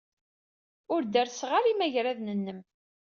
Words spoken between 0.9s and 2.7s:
Ur derrseɣ ara imagraden-nnem.